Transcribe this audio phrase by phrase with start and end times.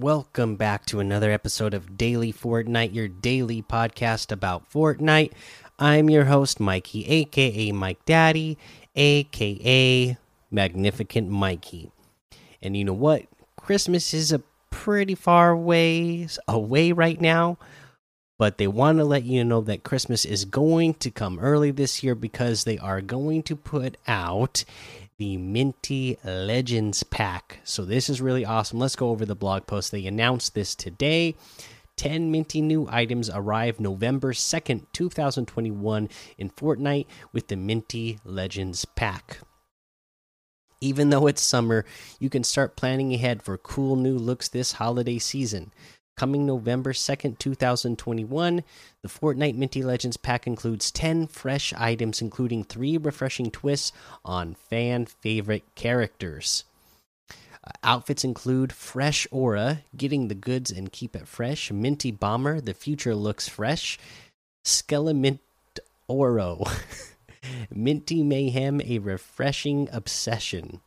[0.00, 5.32] Welcome back to another episode of Daily Fortnite, your daily podcast about Fortnite.
[5.76, 8.56] I'm your host, Mikey, aka Mike Daddy,
[8.94, 10.16] aka
[10.52, 11.90] Magnificent Mikey.
[12.62, 13.24] And you know what?
[13.56, 17.58] Christmas is a pretty far ways away right now,
[18.38, 22.04] but they want to let you know that Christmas is going to come early this
[22.04, 24.64] year because they are going to put out
[25.18, 27.58] the Minty Legends pack.
[27.64, 28.78] So this is really awesome.
[28.78, 29.90] Let's go over the blog post.
[29.90, 31.34] They announced this today.
[31.96, 39.40] 10 minty new items arrive November 2nd, 2021 in Fortnite with the Minty Legends pack.
[40.80, 41.84] Even though it's summer,
[42.20, 45.72] you can start planning ahead for cool new looks this holiday season.
[46.18, 48.64] Coming November 2nd, 2021,
[49.02, 53.92] the Fortnite Minty Legends pack includes 10 fresh items, including three refreshing twists
[54.24, 56.64] on fan favorite characters.
[57.30, 62.74] Uh, outfits include Fresh Aura, getting the goods and keep it fresh, Minty Bomber, the
[62.74, 63.96] future looks fresh,
[64.64, 65.38] Skelemint
[66.08, 66.64] Oro,
[67.70, 70.80] Minty Mayhem, a refreshing obsession.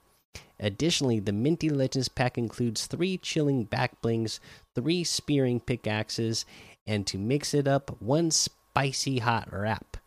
[0.61, 4.39] Additionally, the Minty Legends pack includes three chilling back blings,
[4.75, 6.45] three spearmint pickaxes,
[6.87, 9.97] and to mix it up, one spicy hot wrap.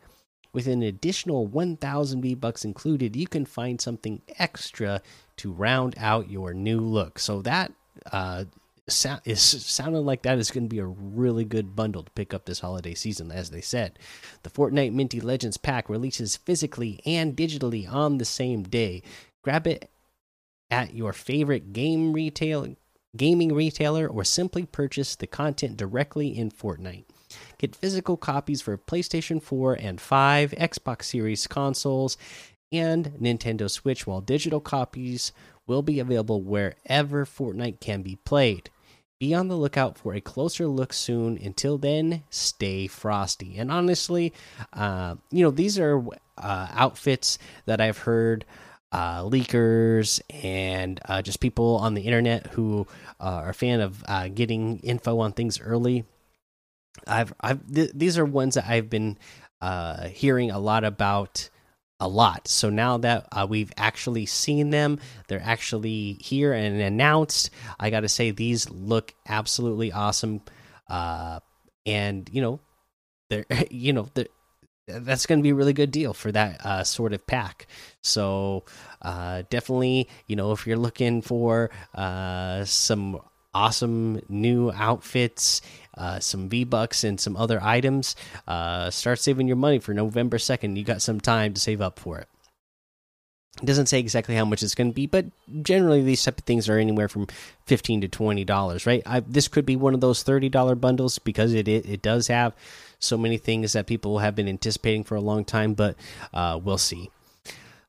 [0.53, 5.03] With an additional 1,000 V bucks included, you can find something extra
[5.39, 7.19] to round out your new look.
[7.19, 7.73] So that
[8.12, 8.45] uh,
[9.25, 12.45] is sounding like that is going to be a really good bundle to pick up
[12.45, 13.98] this holiday season, as they said.
[14.42, 19.03] The Fortnite Minty Legends pack releases physically and digitally on the same day.
[19.42, 19.91] Grab it
[20.70, 22.77] at your favorite game retail
[23.17, 27.05] gaming retailer or simply purchase the content directly in Fortnite.
[27.58, 32.17] Get physical copies for PlayStation 4 and 5, Xbox Series consoles,
[32.73, 35.33] and Nintendo Switch, while digital copies
[35.67, 38.70] will be available wherever Fortnite can be played.
[39.20, 41.39] Be on the lookout for a closer look soon.
[41.39, 43.57] Until then, stay frosty.
[43.57, 44.33] And honestly,
[44.73, 46.02] uh, you know, these are
[46.36, 48.45] uh, outfits that I've heard
[48.95, 52.87] uh, leakers and uh, just people on the internet who
[53.19, 56.05] uh, are a fan of uh, getting info on things early.
[57.05, 59.19] I've, I've th these are ones that I've been
[59.61, 61.51] uh, hearing a lot about
[61.99, 62.47] a lot.
[62.47, 67.51] So now that uh, we've actually seen them, they're actually here and announced.
[67.81, 70.41] I got to say these look absolutely awesome,
[70.89, 72.61] and you know,
[73.29, 74.29] they're you know they're
[74.86, 77.67] that's going to be a really good deal for that uh, sort of pack.
[78.02, 78.64] So
[79.02, 83.20] uh, definitely, you know, if you're looking for uh, some
[83.55, 85.62] awesome new outfits,
[85.96, 88.17] uh, some V bucks, and some other items,
[88.48, 90.77] uh, start saving your money for November second.
[90.77, 92.28] You got some time to save up for it.
[93.63, 95.27] It doesn't say exactly how much it's going to be, but
[95.63, 97.29] generally these type of things are anywhere from
[97.67, 99.03] fifteen to twenty dollars, right?
[99.07, 102.27] I, this could be one of those thirty dollar bundles because it, it, it does
[102.27, 102.53] have
[102.98, 105.95] so many things that people have been anticipating for a long time, but
[106.33, 107.11] uh, we'll see.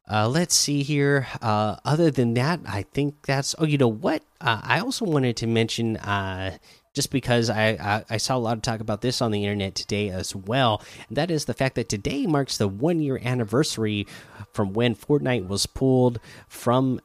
[0.10, 1.26] Uh, let's see here.
[1.42, 3.56] Uh, other than that, I think that's.
[3.58, 4.22] Oh, you know what?
[4.40, 6.58] Uh, I also wanted to mention, uh,
[6.96, 9.76] just because I, I, I saw a lot of talk about this on the internet
[9.76, 10.82] today as well.
[11.10, 14.08] And that is the fact that today marks the one year anniversary
[14.54, 17.02] from when Fortnite was pulled from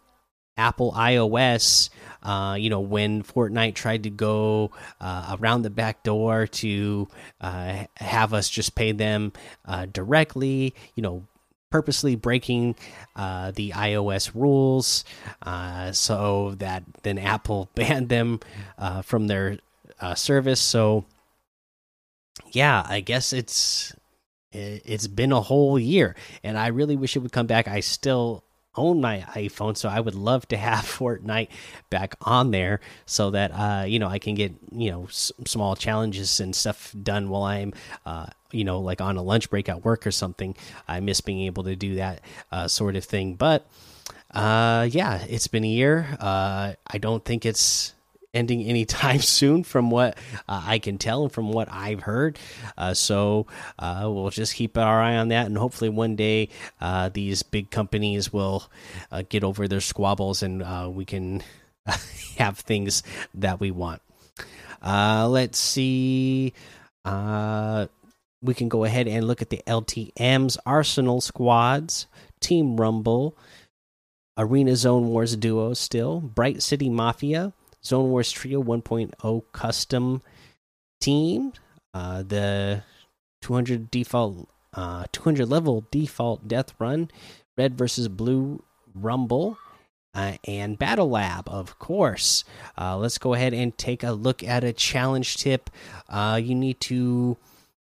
[0.57, 1.91] Apple iOS.
[2.23, 4.71] Uh, you know, when Fortnite tried to go
[5.01, 7.09] uh, around the back door to
[7.41, 9.33] uh, have us just pay them
[9.65, 11.27] uh, directly, you know,
[11.71, 12.75] purposely breaking
[13.17, 15.05] uh, the iOS rules
[15.43, 18.39] uh, so that then Apple banned them
[19.03, 19.59] from their
[20.15, 20.61] service.
[20.61, 21.05] So,
[22.53, 23.95] yeah, I guess it's
[24.53, 27.69] it's been a whole year, and I really wish it would come back.
[27.69, 28.45] I still
[28.77, 31.49] own my iPhone, so I would love to have Fortnite
[31.89, 36.41] back on there so that uh, you know I can get you know small challenges
[36.41, 37.73] and stuff done while I'm
[38.07, 40.57] uh, you know like on a lunch break at work or something.
[40.89, 43.69] I miss being able to do that uh, sort of thing, but
[44.33, 46.17] uh, yeah, it's been a year.
[46.19, 47.95] Uh, I don't think it's
[48.33, 50.17] ending anytime soon from what
[50.49, 52.39] uh, I can tell and from what I've heard.
[52.77, 53.47] Uh, so
[53.79, 56.49] uh, we'll just keep our eye on that, and hopefully one day
[56.81, 58.71] uh, these big companies will
[59.11, 61.43] uh, get over their squabbles and uh, we can
[62.39, 63.03] have things
[63.35, 64.03] that we want.
[64.83, 66.53] let's see.
[67.05, 72.07] we can go ahead and look at the LTM's Arsenal squads,
[72.41, 73.37] Team Rumble.
[74.39, 77.53] Arena Zone Wars duo still, Bright City Mafia,
[77.85, 80.23] Zone Wars Trio 1.0 custom
[81.01, 81.53] team.
[81.93, 82.83] Uh, the
[83.43, 87.11] 200 default, uh, 200 level default death run,
[87.57, 88.63] red versus blue
[88.95, 89.59] rumble,
[90.15, 92.45] uh, and Battle Lab, of course.
[92.79, 95.71] Uh, let's go ahead and take a look at a challenge tip.
[96.09, 97.37] Uh, you need to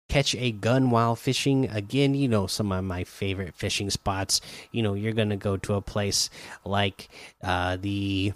[0.09, 1.69] catch a gun while fishing.
[1.69, 4.41] Again, you know, some of my favorite fishing spots.
[4.73, 6.31] You know, you're to go to a place
[6.65, 7.09] like
[7.43, 8.33] uh, the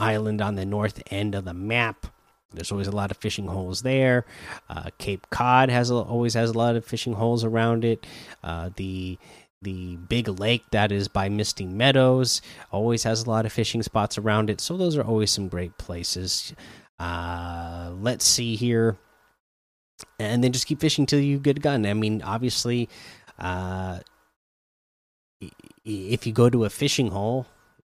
[0.00, 2.06] island on the north end of the map.
[2.52, 4.24] There's always a lot of fishing holes there.
[4.68, 8.04] Uh, Cape Cod has a, always has a lot of fishing holes around it.
[8.42, 9.18] Uh, the
[9.62, 12.40] the big lake that is by Misty Meadows
[12.72, 14.60] always has a lot of fishing spots around it.
[14.60, 16.54] So those are always some great places.
[16.98, 18.96] Uh, let's see here,
[20.18, 21.86] and then just keep fishing till you get a gun.
[21.86, 22.88] I mean, obviously,
[23.38, 24.00] uh,
[25.84, 27.46] if you go to a fishing hole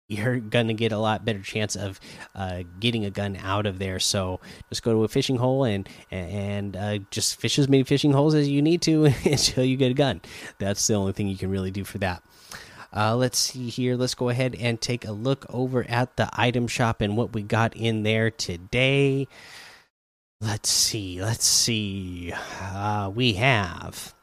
[0.10, 2.00] you're gonna get a lot better chance of
[2.36, 4.00] uh, getting a gun out of there.
[4.00, 8.12] So just go to a fishing hole and and uh, just fish as many fishing
[8.12, 10.22] holes as you need to until you get a gun.
[10.58, 12.24] That's the only thing you can really do for that.
[12.92, 13.96] Uh, let's see here.
[13.96, 17.44] Let's go ahead and take a look over at the item shop and what we
[17.44, 19.28] got in there today.
[20.42, 21.22] Let's see.
[21.22, 22.34] Let's see.
[22.60, 24.16] Uh, we have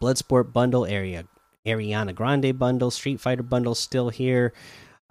[0.00, 1.24] Bloodsport bundle area
[1.66, 4.52] Ariana Grande bundle, Street Fighter bundle still here.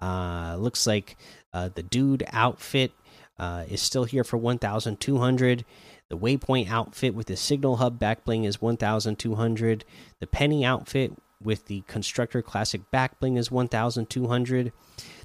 [0.00, 1.16] Uh, looks like
[1.52, 2.92] uh, the dude outfit
[3.38, 5.64] uh, is still here for 1,200.
[6.08, 9.84] The Waypoint outfit with the Signal Hub back bling is 1,200.
[10.18, 11.12] The Penny outfit
[11.42, 14.72] with the Constructor Classic back bling is 1,200.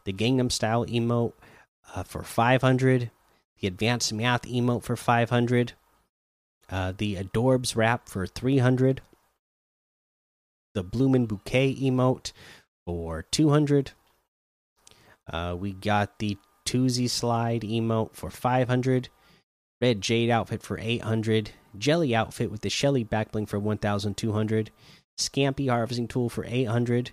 [0.03, 1.33] The Gangnam Style emote
[1.95, 3.09] uh, for 500.
[3.59, 5.73] The Advanced Math emote for 500.
[6.69, 9.01] Uh, the Adorbs wrap for 300
[10.75, 12.33] the Bloomin' Bouquet emote
[12.85, 13.93] for 200.
[15.27, 19.09] Uh, we got the Toosie Slide emote for 500.
[19.81, 21.51] Red Jade outfit for 800.
[21.77, 24.71] Jellie outfit with the Shelly backbling for 1200.
[25.17, 27.11] Scampy harvesting tool for 800.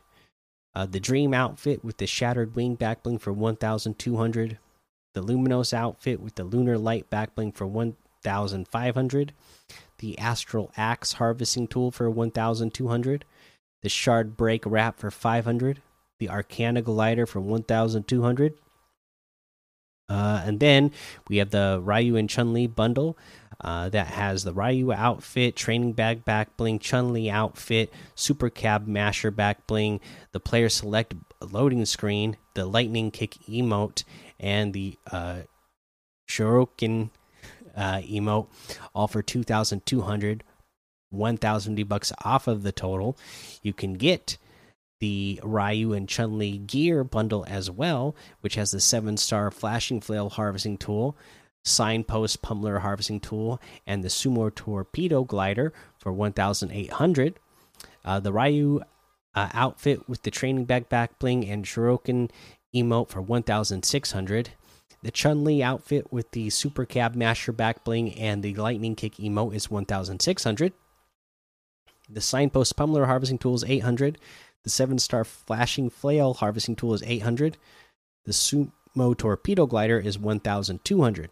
[0.75, 4.59] Uh, the Dream outfit with the Shattered Wing backbling for 1200.
[5.15, 9.33] The Luminos outfit with the Lunar Light backbling for 1500.
[9.99, 13.25] The Astral Axe harvesting tool for 1200
[13.83, 15.83] the Shard Break Wrap for 500,
[16.19, 18.55] the Arcana Glider for 1,200.
[20.09, 20.93] Uh, and then
[21.29, 23.17] we have the Ryu and Chun Li bundle
[23.63, 28.87] uh, that has the Ryu outfit, training bag back bling, Chun Li outfit, super cab
[28.87, 30.01] masher back bling,
[30.33, 34.05] the player select loading screen, the lightning kick emote,
[34.39, 35.41] and the uh,
[36.29, 37.11] Shuriken
[37.77, 38.49] uh, emote,
[38.95, 40.45] all for 2,200.
[41.13, 43.17] 1000 V bucks off of the total.
[43.63, 44.39] You can get
[45.01, 50.01] the Ryu and Chun Li gear bundle as well, which has the seven star flashing
[50.01, 51.17] flail harvesting tool,
[51.65, 57.39] signpost pummeler harvesting tool, and the sumo torpedo glider for 1,800.
[58.05, 58.81] Uh, the Ryu
[59.35, 62.31] uh, outfit with the training bag back bling and Shuriken
[62.75, 64.51] emote for 1,600.
[65.03, 69.15] The Chun Li outfit with the super cab masher back bling and the lightning kick
[69.17, 70.73] emote is 1,600.
[72.13, 74.19] The signpost pummeler harvesting tool is 800.
[74.65, 77.57] The seven star flashing flail harvesting tool is 800.
[78.27, 81.31] The sumo torpedo glider is 1200.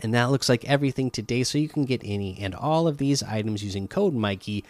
[0.00, 1.42] And that looks like everything today.
[1.44, 4.64] So you can get any and all of these items using code Mikey,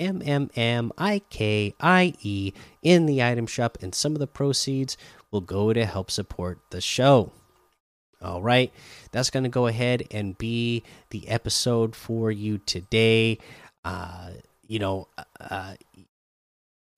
[0.00, 2.52] M M M I K I E,
[2.82, 3.78] in the item shop.
[3.82, 4.96] And some of the proceeds
[5.30, 7.32] will go to help support the show.
[8.22, 8.72] All right,
[9.10, 13.38] that's going to go ahead and be the episode for you today
[13.84, 14.30] uh,
[14.66, 15.08] you know,
[15.40, 15.74] uh,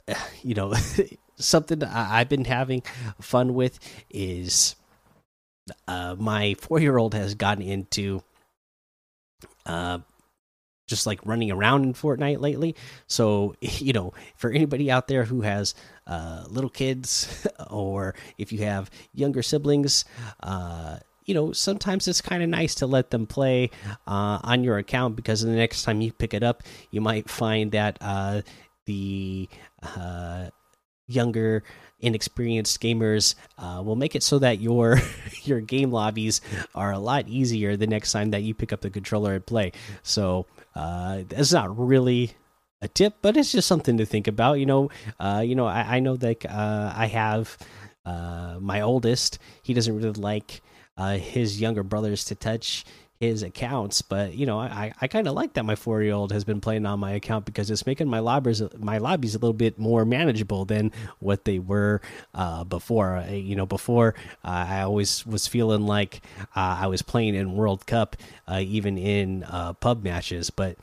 [0.42, 0.74] you know,
[1.36, 2.82] something I've been having
[3.20, 3.78] fun with
[4.10, 4.76] is
[5.88, 8.22] uh, my four year old has gotten into
[9.66, 9.98] uh,
[10.86, 12.74] just like running around in Fortnite lately.
[13.06, 15.74] So, you know, for anybody out there who has
[16.06, 20.04] uh, little kids or if you have younger siblings,
[20.42, 23.70] uh, you know, sometimes it's kind of nice to let them play
[24.06, 27.72] uh, on your account because the next time you pick it up, you might find
[27.72, 28.42] that uh,
[28.84, 29.48] the
[29.82, 30.46] uh,
[31.06, 31.62] younger,
[32.00, 34.98] inexperienced gamers uh, will make it so that your
[35.44, 36.42] your game lobbies
[36.74, 39.72] are a lot easier the next time that you pick up the controller and play.
[40.02, 42.32] So uh, that's not really
[42.82, 44.54] a tip, but it's just something to think about.
[44.54, 47.56] You know, uh, you know, I, I know that I have
[48.04, 49.38] my oldest.
[49.62, 50.60] He doesn't really like
[50.96, 52.84] uh, his younger brothers to touch
[53.20, 54.02] his accounts.
[54.02, 56.60] But you know i i kind of like that my four year old has been
[56.60, 60.04] playing on my account because it's making my lobbies my lobbies a little bit more
[60.04, 62.00] manageable than what they were
[62.34, 63.16] uh, before.
[63.16, 66.22] Uh, you know before uh, i always was feeling like
[66.56, 68.16] uh, i was playing in world cup
[68.48, 70.50] uh, even in uh, pub matches.
[70.50, 70.76] But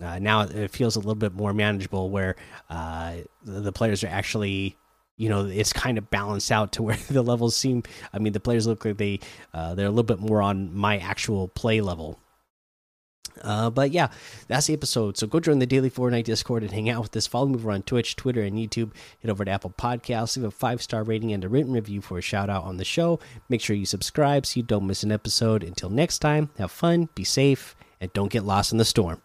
[0.00, 2.36] now it feels a little bit more manageable where
[2.70, 4.76] the players are actually
[5.18, 7.82] you know it's kind of balanced out to where the levels seem.
[8.14, 9.20] I mean, the players look like they
[9.52, 12.18] uh, they're a little bit more on my actual play level.
[13.42, 14.08] Uh, but yeah,
[14.46, 15.16] that's the episode.
[15.16, 17.26] So go join the Daily Fortnite Discord and hang out with us.
[17.26, 18.92] Follow me over on Twitch, Twitter, and YouTube.
[19.22, 22.18] Head over to Apple Podcasts, leave a five star rating and a written review for
[22.18, 23.20] a shout out on the show.
[23.48, 25.62] Make sure you subscribe so you don't miss an episode.
[25.62, 29.22] Until next time, have fun, be safe, and don't get lost in the storm.